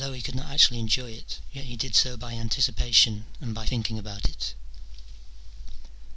he 0.15 0.19
could 0.23 0.33
not 0.33 0.47
actually 0.47 0.79
enjoy 0.79 1.11
it, 1.11 1.41
yet 1.51 1.65
he 1.65 1.75
did 1.77 1.93
so 1.93 2.17
by 2.17 2.33
anticipation 2.33 3.27
and 3.39 3.53
by 3.53 3.67
thinking 3.67 3.99
about 3.99 4.27
it. 4.27 4.55